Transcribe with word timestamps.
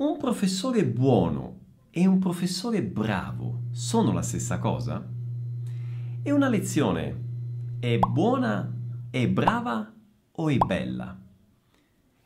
Un 0.00 0.16
professore 0.16 0.86
buono 0.86 1.58
e 1.90 2.06
un 2.06 2.20
professore 2.20 2.82
bravo 2.82 3.64
sono 3.70 4.14
la 4.14 4.22
stessa 4.22 4.58
cosa? 4.58 5.06
E 6.22 6.30
una 6.32 6.48
lezione 6.48 7.24
è 7.78 7.98
buona, 7.98 8.74
è 9.10 9.28
brava 9.28 9.92
o 10.32 10.48
è 10.48 10.56
bella? 10.56 11.20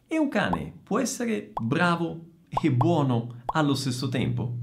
E 0.06 0.16
un 0.16 0.28
cane 0.28 0.72
può 0.84 1.00
essere 1.00 1.50
bravo 1.60 2.26
e 2.62 2.70
buono 2.70 3.42
allo 3.46 3.74
stesso 3.74 4.08
tempo? 4.08 4.56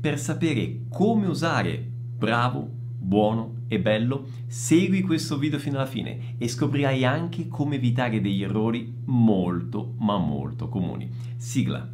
Per 0.00 0.18
sapere 0.18 0.86
come 0.88 1.28
usare 1.28 1.78
bravo, 1.78 2.68
buono 2.98 3.53
e 3.68 3.80
bello, 3.80 4.26
segui 4.46 5.02
questo 5.02 5.38
video 5.38 5.58
fino 5.58 5.76
alla 5.76 5.86
fine 5.86 6.34
e 6.38 6.48
scoprirai 6.48 7.04
anche 7.04 7.48
come 7.48 7.76
evitare 7.76 8.20
degli 8.20 8.42
errori 8.42 8.94
molto 9.06 9.94
ma 9.98 10.18
molto 10.18 10.68
comuni. 10.68 11.10
Sigla. 11.36 11.88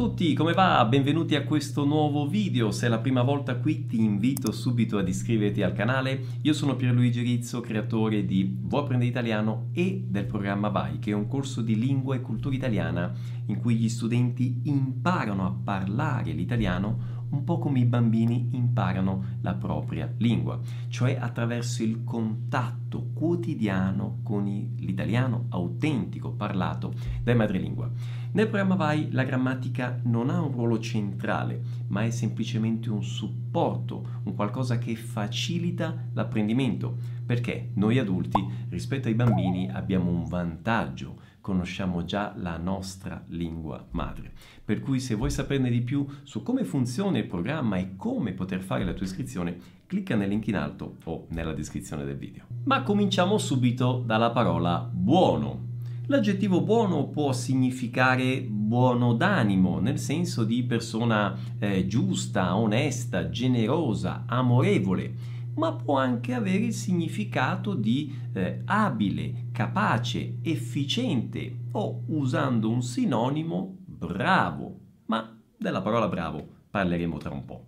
Tutti, 0.00 0.32
come 0.32 0.54
va? 0.54 0.82
Benvenuti 0.86 1.34
a 1.34 1.44
questo 1.44 1.84
nuovo 1.84 2.26
video. 2.26 2.70
Se 2.70 2.86
è 2.86 2.88
la 2.88 3.00
prima 3.00 3.20
volta 3.20 3.56
qui 3.56 3.84
ti 3.84 4.02
invito 4.02 4.50
subito 4.50 4.96
ad 4.96 5.06
iscriverti 5.06 5.62
al 5.62 5.74
canale. 5.74 6.38
Io 6.40 6.54
sono 6.54 6.74
Pierluigi 6.74 7.20
Rizzo, 7.20 7.60
creatore 7.60 8.24
di 8.24 8.50
Vuoi 8.62 8.80
apprendere 8.80 9.10
italiano 9.10 9.68
e 9.74 10.02
del 10.08 10.24
programma 10.24 10.68
VAI, 10.68 11.00
che 11.00 11.10
è 11.10 11.14
un 11.14 11.28
corso 11.28 11.60
di 11.60 11.78
lingua 11.78 12.14
e 12.14 12.22
cultura 12.22 12.54
italiana 12.54 13.12
in 13.48 13.60
cui 13.60 13.74
gli 13.74 13.90
studenti 13.90 14.62
imparano 14.64 15.44
a 15.44 15.54
parlare 15.62 16.32
l'italiano 16.32 17.19
un 17.30 17.44
po' 17.44 17.58
come 17.58 17.80
i 17.80 17.84
bambini 17.84 18.48
imparano 18.52 19.24
la 19.40 19.54
propria 19.54 20.12
lingua, 20.18 20.58
cioè 20.88 21.16
attraverso 21.20 21.82
il 21.82 22.04
contatto 22.04 23.08
quotidiano 23.12 24.18
con 24.22 24.44
l'italiano 24.44 25.46
autentico 25.50 26.30
parlato 26.32 26.92
dai 27.22 27.34
madrelingua. 27.34 27.90
Nel 28.32 28.46
programma 28.46 28.76
VAI 28.76 29.10
la 29.10 29.24
grammatica 29.24 30.00
non 30.04 30.30
ha 30.30 30.40
un 30.40 30.52
ruolo 30.52 30.78
centrale, 30.78 31.60
ma 31.88 32.04
è 32.04 32.10
semplicemente 32.10 32.88
un 32.88 33.02
supporto, 33.02 34.20
un 34.24 34.34
qualcosa 34.34 34.78
che 34.78 34.94
facilita 34.94 36.10
l'apprendimento, 36.12 36.96
perché 37.26 37.70
noi 37.74 37.98
adulti 37.98 38.44
rispetto 38.68 39.08
ai 39.08 39.14
bambini 39.14 39.68
abbiamo 39.68 40.10
un 40.10 40.24
vantaggio 40.24 41.28
conosciamo 41.40 42.04
già 42.04 42.34
la 42.36 42.56
nostra 42.56 43.24
lingua 43.28 43.86
madre. 43.90 44.32
Per 44.64 44.80
cui 44.80 45.00
se 45.00 45.14
vuoi 45.14 45.30
saperne 45.30 45.70
di 45.70 45.80
più 45.80 46.06
su 46.22 46.42
come 46.42 46.64
funziona 46.64 47.18
il 47.18 47.26
programma 47.26 47.76
e 47.76 47.96
come 47.96 48.32
poter 48.32 48.60
fare 48.60 48.84
la 48.84 48.92
tua 48.92 49.06
iscrizione, 49.06 49.58
clicca 49.86 50.14
nel 50.14 50.28
link 50.28 50.46
in 50.46 50.56
alto 50.56 50.96
o 51.04 51.26
nella 51.30 51.52
descrizione 51.52 52.04
del 52.04 52.16
video. 52.16 52.44
Ma 52.64 52.82
cominciamo 52.82 53.38
subito 53.38 54.02
dalla 54.04 54.30
parola 54.30 54.88
buono. 54.92 55.68
L'aggettivo 56.06 56.62
buono 56.62 57.06
può 57.08 57.32
significare 57.32 58.40
buono 58.42 59.14
d'animo, 59.14 59.78
nel 59.78 59.98
senso 59.98 60.44
di 60.44 60.64
persona 60.64 61.36
eh, 61.58 61.86
giusta, 61.86 62.56
onesta, 62.56 63.28
generosa, 63.28 64.24
amorevole 64.26 65.38
ma 65.60 65.74
può 65.74 65.98
anche 65.98 66.32
avere 66.32 66.64
il 66.64 66.72
significato 66.72 67.74
di 67.74 68.10
eh, 68.32 68.62
abile, 68.64 69.48
capace, 69.52 70.38
efficiente 70.40 71.64
o, 71.72 72.04
usando 72.06 72.70
un 72.70 72.82
sinonimo, 72.82 73.76
bravo. 73.84 74.78
Ma 75.04 75.38
della 75.54 75.82
parola 75.82 76.08
bravo 76.08 76.42
parleremo 76.70 77.18
tra 77.18 77.30
un 77.34 77.44
po'. 77.44 77.64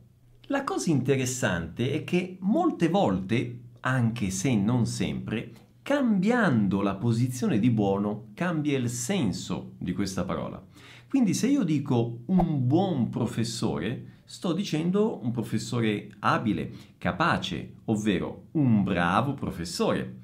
La 0.47 0.65
cosa 0.65 0.89
interessante 0.91 1.93
è 1.93 2.03
che 2.03 2.39
molte 2.41 2.89
volte, 2.89 3.61
anche 3.81 4.31
se 4.31 4.55
non 4.57 4.87
sempre, 4.87 5.53
cambiando 5.83 6.81
la 6.81 6.95
posizione 6.95 7.59
di 7.59 7.69
buono 7.69 8.29
cambia 8.33 8.79
il 8.79 8.89
senso 8.89 9.75
di 9.77 9.93
questa 9.93 10.25
parola. 10.25 10.65
Quindi 11.11 11.35
se 11.35 11.47
io 11.47 11.63
dico 11.63 12.21
un 12.27 12.67
buon 12.67 13.11
professore, 13.11 14.22
sto 14.33 14.55
dicendo 14.55 15.21
un 15.23 15.31
professore 15.31 16.09
abile, 16.21 16.73
capace, 16.97 17.75
ovvero 17.85 18.45
un 18.53 18.83
bravo 18.83 19.35
professore. 19.35 20.21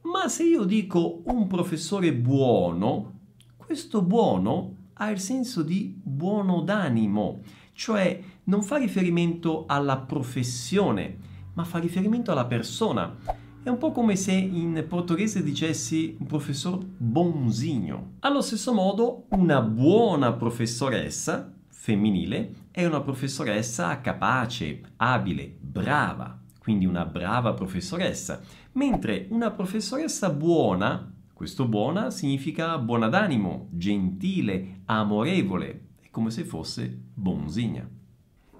Ma 0.00 0.28
se 0.28 0.42
io 0.42 0.64
dico 0.64 1.22
un 1.26 1.46
professore 1.46 2.12
buono, 2.12 3.20
questo 3.56 4.02
buono 4.02 4.88
ha 4.94 5.10
il 5.10 5.20
senso 5.20 5.62
di 5.62 5.96
buono 6.02 6.62
d'animo, 6.62 7.42
cioè 7.72 8.20
non 8.44 8.64
fa 8.64 8.78
riferimento 8.78 9.62
alla 9.68 9.98
professione, 9.98 11.16
ma 11.52 11.62
fa 11.62 11.78
riferimento 11.78 12.32
alla 12.32 12.46
persona. 12.46 13.16
È 13.62 13.68
un 13.68 13.78
po' 13.78 13.92
come 13.92 14.16
se 14.16 14.32
in 14.32 14.84
portoghese 14.88 15.40
dicessi 15.40 16.16
un 16.18 16.26
professor 16.26 16.84
bonzinho. 16.84 18.14
Allo 18.18 18.42
stesso 18.42 18.74
modo, 18.74 19.26
una 19.28 19.62
buona 19.62 20.32
professoressa 20.32 21.60
femminile 21.82 22.68
è 22.70 22.86
una 22.86 23.00
professoressa 23.00 24.00
capace, 24.00 24.82
abile, 24.98 25.52
brava, 25.58 26.40
quindi 26.60 26.86
una 26.86 27.04
brava 27.04 27.54
professoressa, 27.54 28.40
mentre 28.74 29.26
una 29.30 29.50
professoressa 29.50 30.30
buona, 30.30 31.12
questo 31.34 31.66
buona 31.66 32.10
significa 32.10 32.78
buona 32.78 33.08
d'animo, 33.08 33.66
gentile, 33.72 34.82
amorevole, 34.84 35.86
è 36.00 36.08
come 36.12 36.30
se 36.30 36.44
fosse 36.44 36.96
bonzigna. 37.14 37.84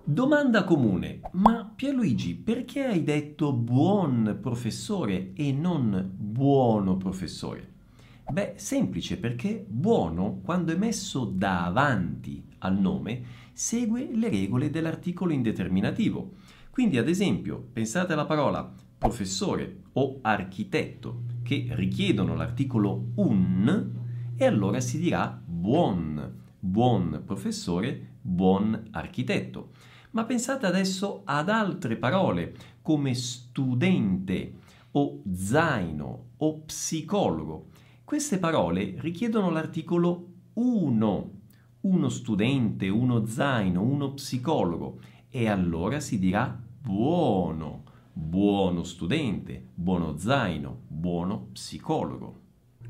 Domanda 0.02 0.64
comune, 0.64 1.20
ma 1.34 1.72
Pierluigi, 1.76 2.34
perché 2.34 2.86
hai 2.86 3.04
detto 3.04 3.52
buon 3.52 4.36
professore 4.42 5.30
e 5.34 5.52
non 5.52 6.10
buono 6.12 6.96
professore? 6.96 7.70
Beh, 8.28 8.54
semplice 8.56 9.16
perché 9.16 9.64
buono, 9.64 10.40
quando 10.42 10.72
è 10.72 10.76
messo 10.76 11.24
davanti 11.24 12.50
al 12.62 12.78
nome, 12.78 13.22
segue 13.52 14.10
le 14.12 14.28
regole 14.28 14.70
dell'articolo 14.70 15.32
indeterminativo. 15.32 16.32
Quindi, 16.70 16.98
ad 16.98 17.08
esempio, 17.08 17.68
pensate 17.72 18.12
alla 18.12 18.24
parola 18.24 18.72
professore 18.98 19.82
o 19.94 20.18
architetto 20.22 21.24
che 21.42 21.68
richiedono 21.70 22.34
l'articolo 22.34 23.10
un 23.16 24.00
e 24.36 24.44
allora 24.46 24.80
si 24.80 24.98
dirà 24.98 25.40
buon, 25.44 26.40
buon 26.58 27.22
professore, 27.24 28.16
buon 28.20 28.88
architetto. 28.92 29.70
Ma 30.12 30.24
pensate 30.24 30.66
adesso 30.66 31.22
ad 31.24 31.48
altre 31.48 31.96
parole 31.96 32.54
come 32.80 33.14
studente 33.14 34.54
o 34.92 35.22
zaino 35.32 36.24
o 36.36 36.60
psicologo. 36.60 37.68
Queste 38.04 38.38
parole 38.38 38.94
richiedono 38.98 39.50
l'articolo 39.50 40.28
1 40.54 41.30
uno 41.82 42.08
studente, 42.08 42.88
uno 42.88 43.26
zaino, 43.26 43.80
uno 43.80 44.12
psicologo 44.12 45.00
e 45.30 45.48
allora 45.48 46.00
si 46.00 46.18
dirà 46.18 46.60
buono, 46.80 47.84
buono 48.12 48.82
studente, 48.82 49.68
buono 49.74 50.16
zaino, 50.16 50.82
buono 50.86 51.48
psicologo. 51.52 52.40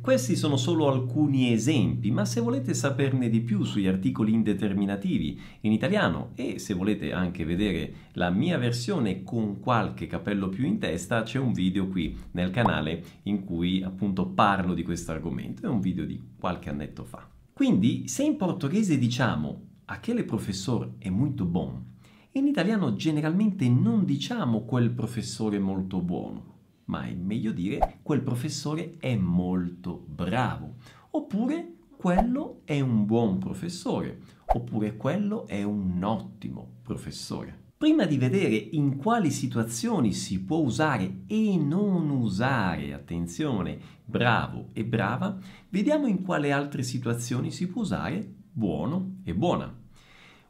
Questi 0.02 0.34
sono 0.34 0.56
solo 0.56 0.90
alcuni 0.90 1.52
esempi, 1.52 2.10
ma 2.10 2.24
se 2.24 2.40
volete 2.40 2.74
saperne 2.74 3.28
di 3.28 3.40
più 3.40 3.62
sugli 3.62 3.86
articoli 3.86 4.32
indeterminativi 4.32 5.40
in 5.60 5.70
italiano 5.70 6.32
e 6.34 6.58
se 6.58 6.74
volete 6.74 7.12
anche 7.12 7.44
vedere 7.44 7.92
la 8.14 8.28
mia 8.28 8.58
versione 8.58 9.22
con 9.22 9.60
qualche 9.60 10.08
capello 10.08 10.48
più 10.48 10.66
in 10.66 10.80
testa, 10.80 11.22
c'è 11.22 11.38
un 11.38 11.52
video 11.52 11.86
qui 11.86 12.18
nel 12.32 12.50
canale 12.50 13.04
in 13.24 13.44
cui 13.44 13.84
appunto 13.84 14.26
parlo 14.26 14.74
di 14.74 14.82
questo 14.82 15.12
argomento, 15.12 15.66
è 15.66 15.68
un 15.68 15.80
video 15.80 16.04
di 16.04 16.20
qualche 16.36 16.68
annetto 16.68 17.04
fa. 17.04 17.31
Quindi, 17.62 18.08
se 18.08 18.24
in 18.24 18.36
portoghese 18.36 18.98
diciamo 18.98 19.68
aquele 19.84 20.24
professor 20.24 20.94
è 20.98 21.08
molto 21.10 21.44
buono, 21.44 21.92
in 22.32 22.48
italiano 22.48 22.96
generalmente 22.96 23.68
non 23.68 24.04
diciamo 24.04 24.64
quel 24.64 24.90
professore 24.90 25.60
molto 25.60 26.00
buono, 26.00 26.54
ma 26.86 27.04
è 27.04 27.14
meglio 27.14 27.52
dire 27.52 28.00
quel 28.02 28.22
professore 28.22 28.96
è 28.98 29.14
molto 29.14 30.04
bravo, 30.08 30.74
oppure 31.10 31.74
quello 31.96 32.62
è 32.64 32.80
un 32.80 33.06
buon 33.06 33.38
professore, 33.38 34.18
oppure 34.44 34.96
quello 34.96 35.46
è 35.46 35.62
un 35.62 36.02
ottimo 36.02 36.68
professore. 36.82 37.61
Prima 37.82 38.04
di 38.04 38.16
vedere 38.16 38.54
in 38.54 38.96
quali 38.96 39.32
situazioni 39.32 40.12
si 40.12 40.44
può 40.44 40.58
usare 40.58 41.24
e 41.26 41.56
non 41.56 42.10
usare, 42.10 42.92
attenzione, 42.92 43.76
bravo 44.04 44.68
e 44.72 44.84
brava, 44.84 45.36
vediamo 45.68 46.06
in 46.06 46.22
quale 46.22 46.52
altre 46.52 46.84
situazioni 46.84 47.50
si 47.50 47.66
può 47.66 47.82
usare 47.82 48.34
buono 48.52 49.16
e 49.24 49.34
buona. 49.34 49.76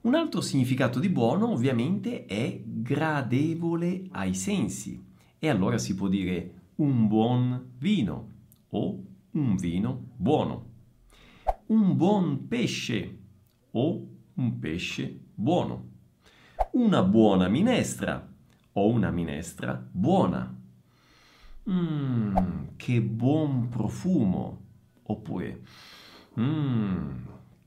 Un 0.02 0.14
altro 0.14 0.42
significato 0.42 1.00
di 1.00 1.08
buono 1.08 1.48
ovviamente 1.48 2.26
è 2.26 2.60
gradevole 2.66 4.08
ai 4.10 4.34
sensi. 4.34 5.02
E 5.38 5.48
allora 5.48 5.78
si 5.78 5.94
può 5.94 6.08
dire 6.08 6.64
un 6.76 7.08
buon 7.08 7.70
vino 7.78 8.28
o 8.68 9.04
un 9.30 9.56
vino 9.56 10.08
buono, 10.16 10.66
un 11.68 11.96
buon 11.96 12.46
pesce 12.46 13.20
o 13.70 14.06
un 14.34 14.58
pesce 14.58 15.18
buono 15.34 15.91
una 16.72 17.02
buona 17.02 17.48
minestra 17.48 18.26
o 18.72 18.88
una 18.88 19.10
minestra 19.10 19.86
buona. 19.90 20.60
Mmm, 21.68 22.76
che 22.76 23.00
buon 23.00 23.68
profumo. 23.68 24.60
Oppure, 25.04 25.62
mmm, 26.34 27.10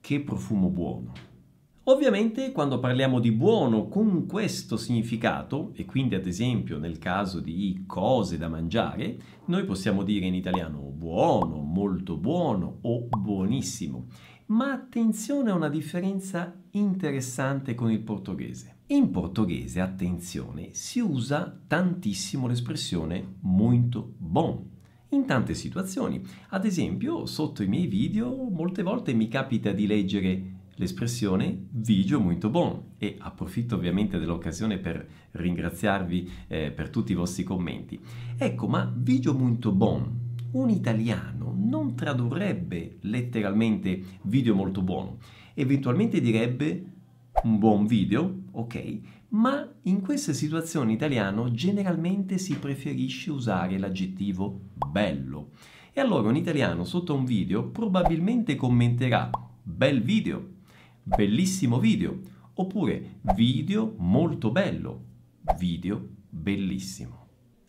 che 0.02 0.22
profumo 0.22 0.70
buono. 0.70 1.34
Ovviamente 1.88 2.52
quando 2.52 2.80
parliamo 2.80 3.20
di 3.20 3.32
buono 3.32 3.88
con 3.88 4.26
questo 4.26 4.76
significato, 4.76 5.72
e 5.76 5.86
quindi 5.86 6.16
ad 6.16 6.26
esempio 6.26 6.80
nel 6.80 6.98
caso 6.98 7.40
di 7.40 7.84
cose 7.86 8.40
da 8.40 8.48
mangiare, 8.48 9.18
noi 9.46 9.66
possiamo 9.66 10.02
dire 10.02 10.26
in 10.26 10.34
italiano 10.34 10.80
buono, 10.80 11.58
molto 11.58 12.18
buono 12.18 12.80
o 12.82 13.08
buonissimo. 13.08 14.08
Ma 14.48 14.72
attenzione 14.72 15.52
a 15.52 15.56
una 15.56 15.70
differenza 15.70 16.60
interessante 16.72 17.76
con 17.76 17.92
il 17.92 18.02
portoghese. 18.02 18.75
In 18.90 19.10
portoghese, 19.10 19.80
attenzione, 19.80 20.70
si 20.74 21.00
usa 21.00 21.60
tantissimo 21.66 22.46
l'espressione 22.46 23.38
muito 23.40 24.14
bom 24.16 24.64
in 25.10 25.26
tante 25.26 25.56
situazioni. 25.56 26.22
Ad 26.50 26.66
esempio, 26.66 27.26
sotto 27.26 27.64
i 27.64 27.68
miei 27.68 27.88
video 27.88 28.48
molte 28.48 28.84
volte 28.84 29.14
mi 29.14 29.28
capita 29.28 29.72
di 29.72 29.88
leggere 29.88 30.54
l'espressione 30.76 31.66
video 31.72 32.20
muito 32.20 32.52
bom 32.52 32.92
e 33.00 33.16
approfitto 33.18 33.74
ovviamente 33.74 34.20
dell'occasione 34.20 34.78
per 34.78 35.08
ringraziarvi 35.32 36.32
eh, 36.48 36.70
per 36.70 36.92
tutti 36.92 37.14
i 37.14 37.16
vostri 37.16 37.42
commenti. 37.42 38.00
Ecco, 38.38 38.68
ma 38.68 38.94
video 38.96 39.34
muito 39.34 39.72
bom 39.72 40.24
un 40.52 40.70
italiano 40.70 41.54
non 41.58 41.96
tradurrebbe 41.96 42.98
letteralmente 43.02 44.20
video 44.22 44.56
molto 44.56 44.82
buono, 44.82 45.18
eventualmente 45.54 46.22
direbbe 46.22 46.94
un 47.44 47.60
buon 47.60 47.86
video, 47.86 48.44
ok, 48.52 49.00
ma 49.30 49.68
in 49.84 50.02
queste 50.02 50.34
situazioni 50.34 50.94
italiano 50.94 51.52
generalmente 51.52 52.38
si 52.38 52.56
preferisce 52.58 53.32
usare 53.32 53.78
l'aggettivo 53.78 54.60
bello. 54.74 55.50
E 55.94 56.02
allora 56.02 56.30
un 56.30 56.36
italiano 56.36 56.84
sotto 56.84 57.14
un 57.14 57.26
video 57.26 57.68
probabilmente 57.68 58.56
commenterà 58.56 59.30
bel 59.62 60.02
video, 60.02 60.48
bellissimo 61.04 61.80
video, 61.80 62.20
oppure 62.56 63.20
video 63.36 63.94
molto 63.98 64.52
bello, 64.52 65.04
video 65.58 66.08
bellissimo. 66.30 67.24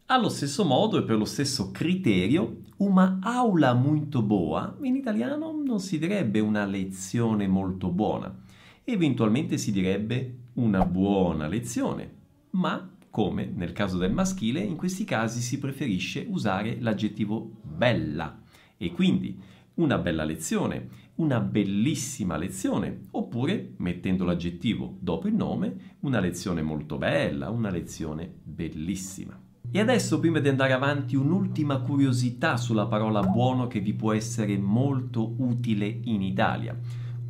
Allo 0.07 0.29
stesso 0.29 0.65
modo 0.65 0.99
e 0.99 1.03
per 1.03 1.17
lo 1.17 1.25
stesso 1.25 1.73
criterio, 1.73 2.63
una 2.79 3.19
aula 3.21 3.75
molto 3.75 4.23
boa 4.23 4.77
in 4.83 4.95
italiano 4.95 5.53
non 5.65 5.81
si 5.81 5.99
direbbe 5.99 6.39
una 6.39 6.65
lezione 6.65 7.49
molto 7.49 7.91
buona 7.91 8.45
eventualmente 8.89 9.59
si 9.59 9.73
direbbe 9.73 10.37
una 10.55 10.85
buona 10.85 11.49
lezione, 11.49 12.15
ma 12.51 12.89
come 13.11 13.51
nel 13.53 13.73
caso 13.73 13.99
del 13.99 14.13
maschile, 14.13 14.61
in 14.61 14.77
questi 14.77 15.05
casi 15.05 15.41
si 15.41 15.59
preferisce 15.59 16.25
usare 16.29 16.77
l'aggettivo 16.81 17.51
bella 17.63 18.43
e 18.77 18.93
quindi 18.93 19.39
una 19.75 19.99
bella 19.99 20.23
lezione, 20.23 20.89
una 21.17 21.41
bellissima 21.41 22.37
lezione, 22.37 23.07
oppure 23.11 23.73
mettendo 23.79 24.25
l'aggettivo 24.25 24.97
dopo 25.01 25.27
il 25.27 25.35
nome, 25.35 25.97
una 26.01 26.21
lezione 26.21 26.63
molto 26.63 26.97
bella, 26.97 27.51
una 27.51 27.71
lezione 27.71 28.33
bellissima. 28.43 29.39
E 29.69 29.81
adesso, 29.81 30.21
prima 30.21 30.39
di 30.39 30.49
andare 30.49 30.73
avanti, 30.73 31.17
un'ultima 31.17 31.81
curiosità 31.81 32.57
sulla 32.57 32.87
parola 32.87 33.23
buono 33.23 33.67
che 33.67 33.81
vi 33.81 33.95
può 33.95 34.13
essere 34.13 34.57
molto 34.57 35.35
utile 35.39 35.87
in 36.05 36.23
Italia. 36.23 36.79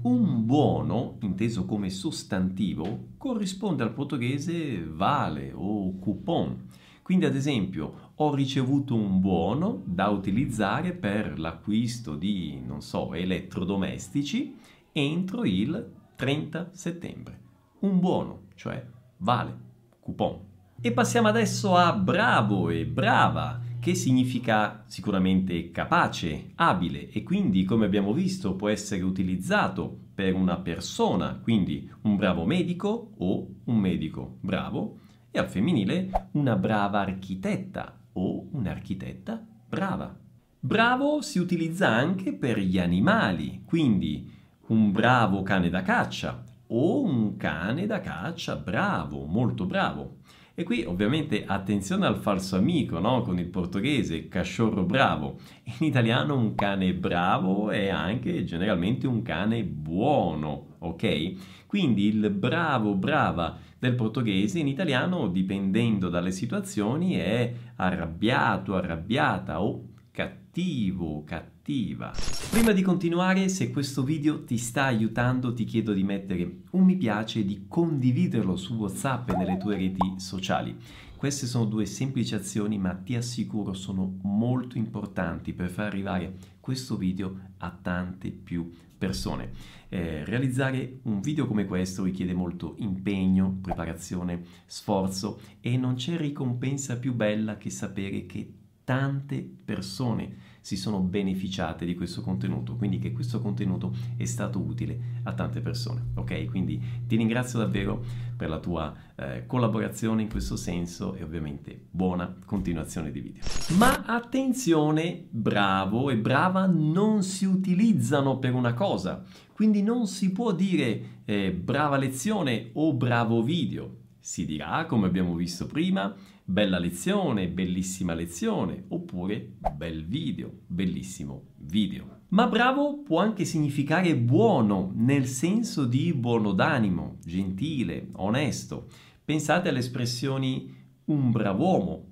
Un 0.02 0.44
buono, 0.44 1.16
inteso 1.22 1.64
come 1.64 1.90
sostantivo, 1.90 3.08
corrisponde 3.16 3.82
al 3.82 3.92
portoghese 3.92 4.84
vale 4.84 5.52
o 5.54 5.98
coupon. 5.98 6.68
Quindi, 7.02 7.24
ad 7.24 7.34
esempio, 7.34 8.12
ho 8.16 8.34
ricevuto 8.34 8.94
un 8.94 9.20
buono 9.20 9.82
da 9.84 10.08
utilizzare 10.08 10.92
per 10.92 11.38
l'acquisto 11.38 12.16
di, 12.16 12.60
non 12.64 12.82
so, 12.82 13.14
elettrodomestici 13.14 14.56
entro 14.92 15.44
il 15.44 15.92
30 16.16 16.70
settembre. 16.72 17.40
Un 17.80 18.00
buono, 18.00 18.46
cioè 18.54 18.84
vale, 19.18 19.58
coupon. 20.00 20.38
E 20.80 20.92
passiamo 20.92 21.28
adesso 21.28 21.74
a 21.74 21.92
bravo 21.92 22.70
e 22.70 22.86
brava 22.86 23.60
che 23.86 23.94
significa 23.94 24.82
sicuramente 24.88 25.70
capace, 25.70 26.50
abile 26.56 27.08
e 27.08 27.22
quindi, 27.22 27.62
come 27.62 27.86
abbiamo 27.86 28.12
visto, 28.12 28.56
può 28.56 28.68
essere 28.68 29.02
utilizzato 29.02 29.96
per 30.12 30.34
una 30.34 30.56
persona, 30.56 31.38
quindi 31.40 31.88
un 32.00 32.16
bravo 32.16 32.44
medico 32.44 33.12
o 33.16 33.46
un 33.62 33.78
medico 33.78 34.38
bravo, 34.40 34.98
e 35.30 35.38
al 35.38 35.48
femminile 35.48 36.30
una 36.32 36.56
brava 36.56 36.98
architetta 36.98 37.96
o 38.14 38.48
un'architetta 38.50 39.46
brava. 39.68 40.18
Bravo 40.58 41.22
si 41.22 41.38
utilizza 41.38 41.86
anche 41.86 42.32
per 42.32 42.58
gli 42.58 42.80
animali, 42.80 43.62
quindi 43.64 44.28
un 44.66 44.90
bravo 44.90 45.44
cane 45.44 45.70
da 45.70 45.82
caccia 45.82 46.42
o 46.66 47.02
un 47.02 47.36
cane 47.36 47.86
da 47.86 48.00
caccia 48.00 48.56
bravo, 48.56 49.26
molto 49.26 49.64
bravo. 49.64 50.16
E 50.58 50.62
qui 50.62 50.84
ovviamente 50.86 51.44
attenzione 51.44 52.06
al 52.06 52.16
falso 52.16 52.56
amico, 52.56 52.98
no? 52.98 53.20
Con 53.20 53.38
il 53.38 53.44
portoghese, 53.44 54.26
cachorro 54.26 54.84
bravo. 54.84 55.38
In 55.80 55.86
italiano 55.86 56.34
un 56.34 56.54
cane 56.54 56.94
bravo 56.94 57.68
è 57.70 57.88
anche 57.88 58.42
generalmente 58.44 59.06
un 59.06 59.20
cane 59.20 59.64
buono, 59.64 60.76
ok? 60.78 61.66
Quindi 61.66 62.06
il 62.06 62.30
bravo, 62.30 62.94
brava 62.94 63.58
del 63.78 63.96
portoghese 63.96 64.58
in 64.58 64.66
italiano, 64.66 65.28
dipendendo 65.28 66.08
dalle 66.08 66.30
situazioni, 66.30 67.16
è 67.16 67.52
arrabbiato, 67.76 68.76
arrabbiata 68.76 69.62
o 69.62 69.88
cattivo, 70.10 71.22
cattiva. 71.66 72.12
Prima 72.50 72.70
di 72.70 72.80
continuare, 72.80 73.48
se 73.48 73.70
questo 73.70 74.04
video 74.04 74.44
ti 74.44 74.56
sta 74.56 74.84
aiutando, 74.84 75.52
ti 75.52 75.64
chiedo 75.64 75.92
di 75.92 76.04
mettere 76.04 76.58
un 76.70 76.84
mi 76.84 76.94
piace 76.96 77.40
e 77.40 77.44
di 77.44 77.64
condividerlo 77.66 78.56
su 78.56 78.74
WhatsApp 78.74 79.30
e 79.30 79.36
nelle 79.36 79.56
tue 79.56 79.76
reti 79.76 80.14
sociali. 80.18 80.76
Queste 81.16 81.46
sono 81.46 81.64
due 81.64 81.84
semplici 81.86 82.36
azioni, 82.36 82.78
ma 82.78 82.94
ti 82.94 83.16
assicuro 83.16 83.72
sono 83.72 84.18
molto 84.22 84.78
importanti 84.78 85.52
per 85.54 85.68
far 85.68 85.86
arrivare 85.86 86.36
questo 86.60 86.96
video 86.96 87.36
a 87.58 87.70
tante 87.70 88.30
più 88.30 88.70
persone. 88.96 89.50
Eh, 89.88 90.24
realizzare 90.24 91.00
un 91.02 91.20
video 91.20 91.46
come 91.46 91.64
questo 91.64 92.04
richiede 92.04 92.32
molto 92.32 92.76
impegno, 92.78 93.58
preparazione, 93.60 94.44
sforzo 94.66 95.40
e 95.60 95.76
non 95.76 95.94
c'è 95.94 96.16
ricompensa 96.16 96.96
più 96.96 97.12
bella 97.12 97.56
che 97.56 97.70
sapere 97.70 98.24
che 98.26 98.52
tante 98.84 99.42
persone 99.64 100.54
si 100.66 100.76
sono 100.76 100.98
beneficiate 100.98 101.86
di 101.86 101.94
questo 101.94 102.22
contenuto, 102.22 102.74
quindi 102.74 102.98
che 102.98 103.12
questo 103.12 103.40
contenuto 103.40 103.94
è 104.16 104.24
stato 104.24 104.58
utile 104.58 105.20
a 105.22 105.32
tante 105.32 105.60
persone. 105.60 106.06
Ok? 106.14 106.46
Quindi 106.46 106.82
ti 107.06 107.14
ringrazio 107.14 107.60
davvero 107.60 108.02
per 108.36 108.48
la 108.48 108.58
tua 108.58 108.92
eh, 109.14 109.46
collaborazione 109.46 110.22
in 110.22 110.28
questo 110.28 110.56
senso 110.56 111.14
e 111.14 111.22
ovviamente 111.22 111.86
buona 111.88 112.36
continuazione 112.44 113.12
di 113.12 113.20
video. 113.20 113.44
Ma 113.78 114.02
attenzione, 114.06 115.28
bravo 115.30 116.10
e 116.10 116.16
brava 116.16 116.66
non 116.66 117.22
si 117.22 117.44
utilizzano 117.44 118.40
per 118.40 118.52
una 118.52 118.74
cosa, 118.74 119.22
quindi 119.52 119.84
non 119.84 120.08
si 120.08 120.32
può 120.32 120.50
dire 120.50 121.20
eh, 121.26 121.52
brava 121.52 121.96
lezione 121.96 122.70
o 122.72 122.92
bravo 122.92 123.40
video. 123.40 123.98
Si 124.18 124.44
dirà, 124.44 124.84
come 124.86 125.06
abbiamo 125.06 125.36
visto 125.36 125.66
prima, 125.66 126.12
bella 126.48 126.78
lezione, 126.78 127.48
bellissima 127.48 128.14
lezione, 128.14 128.84
oppure 128.88 129.54
bel 129.74 130.06
video, 130.06 130.60
bellissimo 130.64 131.48
video. 131.56 132.20
Ma 132.28 132.46
bravo 132.46 133.02
può 133.02 133.20
anche 133.20 133.44
significare 133.44 134.16
buono, 134.16 134.92
nel 134.94 135.26
senso 135.26 135.84
di 135.84 136.14
buono 136.14 136.52
d'animo, 136.52 137.16
gentile, 137.24 138.10
onesto. 138.12 138.86
Pensate 139.24 139.68
alle 139.68 139.80
espressioni 139.80 140.72
un 141.06 141.32
brav'uomo, 141.32 142.04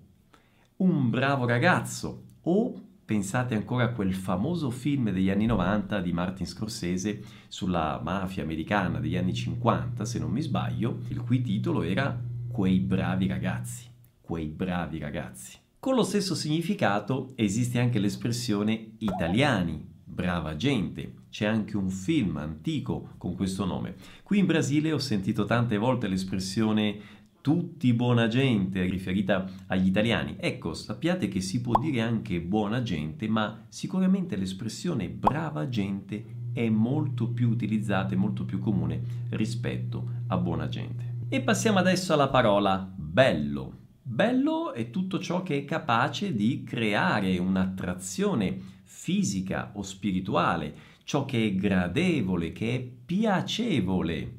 un 0.79 1.11
bravo 1.11 1.47
ragazzo 1.47 2.25
o 2.43 2.75
pensate 3.05 3.55
ancora 3.55 3.85
a 3.85 3.93
quel 3.93 4.15
famoso 4.15 4.71
film 4.71 5.11
degli 5.11 5.31
anni 5.31 5.47
90 5.47 6.01
di 6.01 6.13
Martin 6.13 6.47
Scorsese 6.47 7.23
sulla 7.47 8.01
mafia 8.03 8.43
americana 8.43 8.99
degli 8.99 9.17
anni 9.17 9.33
50, 9.33 10.05
se 10.05 10.19
non 10.19 10.33
mi 10.33 10.41
sbaglio, 10.41 11.03
il 11.09 11.21
cui 11.21 11.41
titolo 11.41 11.83
era 11.83 12.21
Quei 12.49 12.79
bravi 12.79 13.27
ragazzi 13.27 13.93
quei 14.25 14.47
bravi 14.47 14.99
ragazzi. 14.99 15.59
Con 15.79 15.95
lo 15.95 16.03
stesso 16.03 16.35
significato 16.35 17.33
esiste 17.35 17.79
anche 17.79 17.99
l'espressione 17.99 18.93
italiani, 18.99 19.87
brava 20.03 20.57
gente. 20.57 21.13
C'è 21.29 21.45
anche 21.45 21.77
un 21.77 21.91
film 21.91 22.39
antico 22.39 23.11
con 23.19 23.35
questo 23.35 23.67
nome. 23.67 23.97
Qui 24.23 24.39
in 24.39 24.47
Brasile 24.47 24.93
ho 24.93 24.99
sentito 24.99 25.45
tante 25.45 25.77
volte 25.77 26.09
l'espressione 26.09 27.23
tutti 27.43 27.93
buona 27.93 28.27
gente 28.27 28.83
riferita 28.85 29.47
agli 29.67 29.89
italiani. 29.89 30.37
Ecco, 30.39 30.73
sappiate 30.73 31.29
che 31.29 31.43
si 31.43 31.61
può 31.61 31.79
dire 31.79 32.01
anche 32.01 32.41
buona 32.41 32.81
gente, 32.81 33.29
ma 33.29 33.67
sicuramente 33.69 34.37
l'espressione 34.37 35.11
brava 35.11 35.69
gente 35.69 36.25
è 36.55 36.67
molto 36.71 37.29
più 37.29 37.51
utilizzata 37.51 38.15
e 38.15 38.17
molto 38.17 38.47
più 38.47 38.59
comune 38.59 39.03
rispetto 39.31 40.09
a 40.29 40.39
buona 40.39 40.69
gente. 40.69 41.17
E 41.29 41.43
passiamo 41.43 41.79
adesso 41.79 42.15
alla 42.15 42.29
parola 42.29 42.91
bello. 42.97 43.84
Bello 44.07 44.75
è 44.75 44.91
tutto 44.91 45.19
ciò 45.19 45.43
che 45.43 45.57
è 45.57 45.65
capace 45.65 46.35
di 46.35 46.63
creare 46.63 47.39
un'attrazione 47.39 48.81
fisica 48.83 49.71
o 49.77 49.83
spirituale, 49.83 50.75
ciò 51.05 51.25
che 51.25 51.47
è 51.47 51.55
gradevole, 51.55 52.53
che 52.53 52.75
è 52.75 52.81
piacevole. 52.81 54.39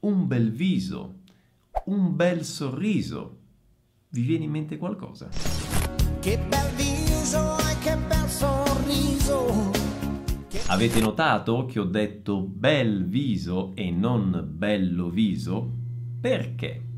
Un 0.00 0.26
bel 0.26 0.50
viso, 0.50 1.20
un 1.84 2.16
bel 2.16 2.44
sorriso. 2.44 3.38
Vi 4.08 4.22
viene 4.22 4.46
in 4.46 4.50
mente 4.50 4.76
qualcosa? 4.76 5.28
Che 6.18 6.38
bel 6.48 6.74
viso 6.74 7.58
e 7.58 7.78
che 7.80 7.96
bel 7.96 8.28
sorriso. 8.28 9.70
Avete 10.66 11.00
notato 11.00 11.64
che 11.64 11.78
ho 11.78 11.84
detto 11.84 12.40
bel 12.40 13.06
viso 13.06 13.72
e 13.76 13.92
non 13.92 14.48
bello 14.52 15.10
viso? 15.10 15.78
Perché? 16.20 16.88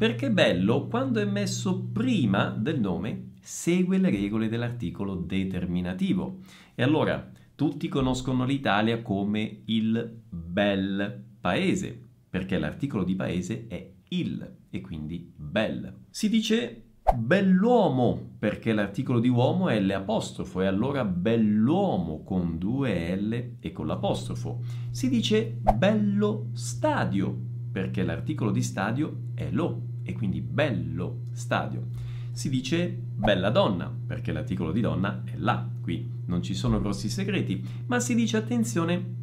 Perché 0.00 0.30
bello, 0.30 0.86
quando 0.86 1.20
è 1.20 1.26
messo 1.26 1.78
prima 1.92 2.48
del 2.48 2.80
nome, 2.80 3.32
segue 3.42 3.98
le 3.98 4.08
regole 4.08 4.48
dell'articolo 4.48 5.14
determinativo. 5.14 6.38
E 6.74 6.82
allora, 6.82 7.30
tutti 7.54 7.86
conoscono 7.86 8.46
l'Italia 8.46 9.02
come 9.02 9.60
il 9.66 10.22
bel 10.26 11.22
paese, 11.38 12.02
perché 12.30 12.58
l'articolo 12.58 13.04
di 13.04 13.14
paese 13.14 13.66
è 13.68 13.92
il 14.08 14.56
e 14.70 14.80
quindi 14.80 15.34
bel. 15.36 15.94
Si 16.08 16.30
dice 16.30 16.84
bell'uomo 17.14 18.36
perché 18.38 18.72
l'articolo 18.72 19.20
di 19.20 19.28
uomo 19.28 19.68
è 19.68 19.78
l'apostrofo 19.78 20.62
e 20.62 20.66
allora 20.66 21.04
bell'uomo 21.04 22.24
con 22.24 22.56
due 22.56 23.14
L 23.16 23.56
e 23.60 23.70
con 23.72 23.86
l'apostrofo. 23.86 24.62
Si 24.90 25.10
dice 25.10 25.60
bello 25.76 26.48
stadio 26.54 27.48
perché 27.70 28.02
l'articolo 28.02 28.50
di 28.50 28.62
stadio 28.62 29.24
è 29.34 29.50
lo 29.50 29.88
e 30.10 30.12
quindi 30.12 30.40
bello 30.40 31.22
stadio. 31.32 31.88
Si 32.32 32.48
dice 32.48 32.88
bella 32.88 33.50
donna 33.50 33.92
perché 34.06 34.32
l'articolo 34.32 34.72
di 34.72 34.80
donna 34.80 35.22
è 35.24 35.36
la, 35.36 35.68
qui 35.80 36.08
non 36.26 36.42
ci 36.42 36.54
sono 36.54 36.80
grossi 36.80 37.08
segreti, 37.08 37.64
ma 37.86 37.98
si 37.98 38.14
dice 38.14 38.36
attenzione 38.36 39.18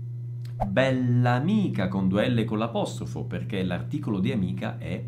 bella 0.67 1.33
amica 1.33 1.87
con 1.87 2.07
due 2.07 2.27
L 2.29 2.43
con 2.43 2.57
l'apostrofo 2.57 3.25
perché 3.25 3.63
l'articolo 3.63 4.19
di 4.19 4.31
amica 4.31 4.77
è 4.77 5.03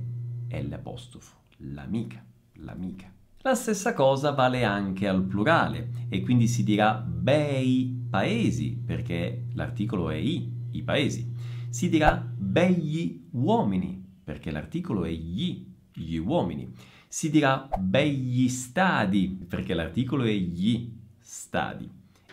L 0.49 0.71
apostrofo, 0.71 1.35
l'amica 1.57 2.23
l'amica. 2.61 3.11
La 3.41 3.55
stessa 3.55 3.93
cosa 3.93 4.31
vale 4.31 4.63
anche 4.63 5.07
al 5.07 5.23
plurale 5.23 6.07
e 6.09 6.21
quindi 6.21 6.47
si 6.47 6.63
dirà 6.63 6.95
bei 6.95 8.07
paesi 8.09 8.81
perché 8.85 9.45
l'articolo 9.53 10.09
è 10.09 10.15
i, 10.15 10.51
i 10.71 10.83
paesi. 10.83 11.31
Si 11.69 11.89
dirà 11.89 12.15
begli 12.15 13.27
uomini 13.31 14.05
perché 14.23 14.51
l'articolo 14.51 15.05
è 15.05 15.11
gli, 15.11 15.67
gli 16.03 16.17
uomini. 16.17 16.71
Si 17.07 17.29
dirà 17.29 17.69
begli 17.77 18.47
stadi 18.49 19.45
perché 19.47 19.73
l'articolo 19.73 20.23
è 20.23 20.33
gli 20.33 20.91
stadi. 21.19 21.89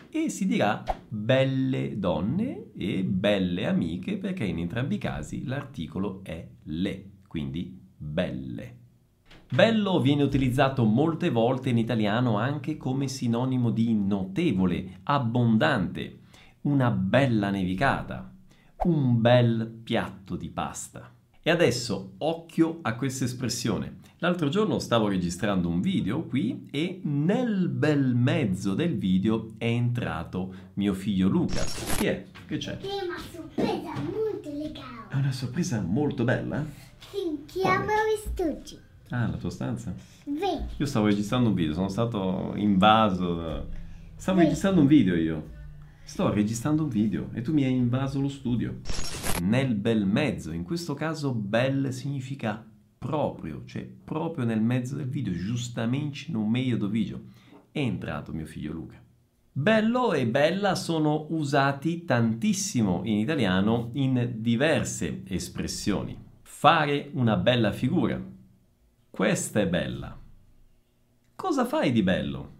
E 0.09 0.29
si 0.29 0.47
dirà 0.47 0.83
belle 1.07 1.99
donne 1.99 2.71
e 2.75 3.03
belle 3.03 3.67
amiche 3.67 4.17
perché 4.17 4.45
in 4.45 4.59
entrambi 4.59 4.95
i 4.95 4.99
casi 4.99 5.43
l'articolo 5.45 6.21
è 6.23 6.47
le, 6.63 7.09
quindi 7.27 7.77
belle. 7.97 8.75
Bello 9.49 10.01
viene 10.01 10.23
utilizzato 10.23 10.83
molte 10.83 11.29
volte 11.29 11.69
in 11.69 11.77
italiano 11.77 12.37
anche 12.37 12.75
come 12.75 13.07
sinonimo 13.07 13.71
di 13.71 13.93
notevole, 13.93 14.99
abbondante, 15.03 16.19
una 16.61 16.91
bella 16.91 17.49
nevicata, 17.49 18.33
un 18.83 19.21
bel 19.21 19.79
piatto 19.83 20.35
di 20.35 20.49
pasta. 20.49 21.13
E 21.47 21.49
adesso 21.49 22.15
occhio 22.17 22.79
a 22.81 22.95
questa 22.97 23.23
espressione. 23.23 23.99
L'altro 24.17 24.49
giorno 24.49 24.79
stavo 24.79 25.07
registrando 25.07 25.69
un 25.69 25.79
video 25.79 26.23
qui 26.25 26.67
e 26.69 26.99
nel 27.05 27.69
bel 27.69 28.15
mezzo 28.15 28.73
del 28.73 28.97
video 28.97 29.53
è 29.57 29.63
entrato 29.63 30.53
mio 30.73 30.93
figlio 30.93 31.29
Luca. 31.29 31.63
Chi 31.97 32.07
è? 32.07 32.25
Che 32.45 32.57
c'è? 32.57 32.77
È 32.79 32.85
una 33.01 33.17
sorpresa 33.31 33.93
molto 34.11 34.51
legale. 34.51 35.07
È 35.07 35.15
una 35.15 35.31
sorpresa 35.31 35.79
molto 35.79 36.25
bella? 36.25 36.65
Sì, 36.97 37.41
chiamo 37.45 37.85
i 37.85 38.19
studi. 38.25 38.81
Ah, 39.11 39.27
la 39.27 39.37
tua 39.37 39.49
stanza? 39.49 39.93
Vedi. 40.25 40.65
Io 40.75 40.85
stavo 40.85 41.05
registrando 41.05 41.47
un 41.47 41.55
video, 41.55 41.73
sono 41.73 41.87
stato 41.87 42.55
invaso 42.57 43.35
da... 43.35 43.65
Stavo 44.17 44.39
Sì. 44.39 44.43
registrando 44.43 44.81
un 44.81 44.87
video 44.87 45.15
io. 45.15 45.55
Sto 46.03 46.29
registrando 46.29 46.83
un 46.83 46.89
video 46.89 47.29
e 47.31 47.39
tu 47.39 47.53
mi 47.53 47.63
hai 47.63 47.73
invaso 47.73 48.19
lo 48.19 48.27
studio. 48.27 48.81
Nel 49.41 49.75
bel 49.75 50.05
mezzo, 50.05 50.51
in 50.51 50.63
questo 50.63 50.93
caso 50.93 51.33
bel 51.33 51.93
significa 51.93 52.65
proprio, 52.97 53.63
cioè 53.65 53.85
proprio 53.85 54.45
nel 54.45 54.61
mezzo 54.61 54.95
del 54.95 55.07
video, 55.07 55.31
giustamente 55.33 56.25
no 56.29 56.45
meio 56.47 56.77
do 56.77 56.87
video. 56.87 57.21
È 57.71 57.79
entrato 57.79 58.33
mio 58.33 58.45
figlio 58.45 58.73
Luca. 58.73 59.01
Bello 59.51 60.13
e 60.13 60.27
bella 60.27 60.75
sono 60.75 61.27
usati 61.29 62.03
tantissimo 62.03 63.01
in 63.05 63.17
italiano 63.17 63.91
in 63.93 64.33
diverse 64.37 65.23
espressioni. 65.25 66.17
Fare 66.41 67.09
una 67.13 67.37
bella 67.37 67.71
figura. 67.71 68.21
Questa 69.09 69.59
è 69.59 69.67
bella. 69.67 70.19
Cosa 71.35 71.65
fai 71.65 71.91
di 71.91 72.03
bello? 72.03 72.55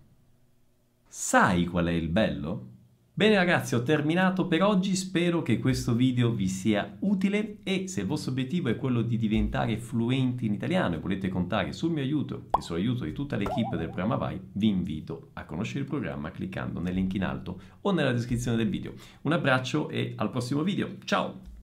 Sai 1.08 1.66
qual 1.66 1.88
è 1.88 1.92
il 1.92 2.10
bello? 2.10 2.77
Bene 3.18 3.34
ragazzi, 3.34 3.74
ho 3.74 3.82
terminato 3.82 4.46
per 4.46 4.62
oggi, 4.62 4.96
spero 4.96 5.42
che 5.42 5.58
questo 5.58 5.96
video 5.96 6.30
vi 6.30 6.48
sia 6.48 6.98
utile 7.00 7.58
e 7.64 7.88
se 7.88 8.02
il 8.02 8.06
vostro 8.06 8.30
obiettivo 8.30 8.70
è 8.70 8.76
quello 8.76 9.02
di 9.02 9.18
diventare 9.18 9.80
fluenti 9.80 10.46
in 10.46 10.54
italiano 10.54 10.94
e 10.94 11.00
volete 11.00 11.28
contare 11.28 11.74
sul 11.74 11.90
mio 11.90 12.04
aiuto 12.04 12.50
e 12.56 12.62
sull'aiuto 12.62 13.06
di 13.06 13.14
tutta 13.14 13.36
l'equipe 13.36 13.76
del 13.76 13.88
programma 13.88 14.18
Vai, 14.18 14.40
vi 14.52 14.68
invito 14.68 15.30
a 15.34 15.46
conoscere 15.46 15.80
il 15.80 15.88
programma 15.88 16.30
cliccando 16.30 16.80
nel 16.80 16.94
link 16.94 17.16
in 17.16 17.24
alto 17.24 17.60
o 17.82 17.92
nella 17.92 18.14
descrizione 18.14 18.56
del 18.56 18.70
video. 18.70 18.94
Un 19.24 19.32
abbraccio 19.32 19.90
e 19.90 20.14
al 20.16 20.30
prossimo 20.30 20.62
video, 20.62 20.98
ciao! 21.04 21.57